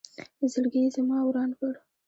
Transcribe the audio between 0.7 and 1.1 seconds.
یې